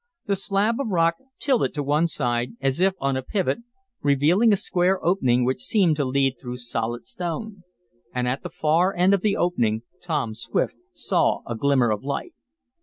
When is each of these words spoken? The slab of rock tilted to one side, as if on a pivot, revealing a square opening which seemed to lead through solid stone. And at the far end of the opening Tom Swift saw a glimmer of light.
The 0.25 0.35
slab 0.35 0.79
of 0.79 0.87
rock 0.87 1.17
tilted 1.37 1.75
to 1.75 1.83
one 1.83 2.07
side, 2.07 2.53
as 2.59 2.79
if 2.79 2.95
on 2.97 3.15
a 3.15 3.21
pivot, 3.21 3.59
revealing 4.01 4.51
a 4.51 4.55
square 4.57 4.97
opening 5.05 5.45
which 5.45 5.61
seemed 5.61 5.95
to 5.97 6.05
lead 6.05 6.37
through 6.41 6.57
solid 6.57 7.05
stone. 7.05 7.61
And 8.11 8.27
at 8.27 8.41
the 8.41 8.49
far 8.49 8.95
end 8.95 9.13
of 9.13 9.21
the 9.21 9.37
opening 9.37 9.83
Tom 10.01 10.33
Swift 10.33 10.77
saw 10.91 11.43
a 11.45 11.53
glimmer 11.53 11.91
of 11.91 12.01
light. 12.03 12.33